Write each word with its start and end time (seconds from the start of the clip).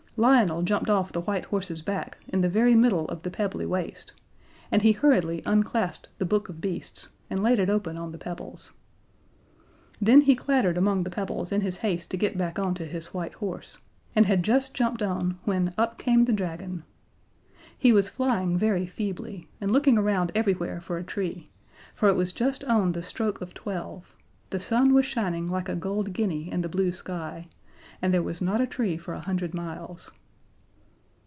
Lionel 0.17 0.61
jumped 0.61 0.89
off 0.89 1.11
the 1.13 1.21
white 1.21 1.45
horse's 1.45 1.81
back 1.81 2.19
in 2.27 2.41
the 2.41 2.49
very 2.49 2.75
middle 2.75 3.07
of 3.07 3.23
the 3.23 3.31
Pebbly 3.31 3.65
Waste, 3.65 4.13
and 4.69 4.81
he 4.83 4.91
hurriedly 4.91 5.41
unclasped 5.47 6.09
The 6.19 6.25
Book 6.25 6.47
of 6.47 6.61
Beasts 6.61 7.09
and 7.29 7.41
laid 7.41 7.57
it 7.57 7.71
open 7.71 7.97
on 7.97 8.11
the 8.11 8.19
pebbles. 8.19 8.73
Then 9.99 10.21
he 10.21 10.35
clattered 10.35 10.77
among 10.77 11.05
the 11.05 11.09
pebbles 11.09 11.51
in 11.51 11.61
his 11.61 11.77
haste 11.77 12.11
to 12.11 12.17
get 12.17 12.37
back 12.37 12.59
on 12.59 12.75
to 12.75 12.85
his 12.85 13.15
white 13.15 13.33
horse, 13.35 13.79
and 14.15 14.27
had 14.27 14.43
just 14.43 14.75
jumped 14.75 15.01
on 15.01 15.39
when 15.45 15.73
up 15.75 15.97
came 15.97 16.25
the 16.25 16.33
Dragon. 16.33 16.83
He 17.75 17.91
was 17.93 18.09
flying 18.09 18.57
very 18.57 18.85
feebly, 18.85 19.47
and 19.59 19.71
looking 19.71 19.97
around 19.97 20.31
everywhere 20.35 20.81
for 20.81 20.97
a 20.97 21.03
tree, 21.03 21.49
for 21.95 22.09
it 22.09 22.17
was 22.17 22.31
just 22.33 22.63
on 22.65 22.91
the 22.91 23.01
stroke 23.01 23.41
of 23.41 23.55
twelve, 23.55 24.13
the 24.51 24.59
sun 24.59 24.93
was 24.93 25.05
shining 25.05 25.47
like 25.47 25.69
a 25.69 25.75
gold 25.75 26.11
guinea 26.13 26.51
in 26.51 26.61
the 26.61 26.69
blue 26.69 26.91
sky, 26.91 27.47
and 28.03 28.11
there 28.11 28.23
was 28.23 28.41
not 28.41 28.59
a 28.59 28.65
tree 28.65 28.97
for 28.97 29.13
a 29.13 29.19
hundred 29.19 29.53
miles. 29.53 30.09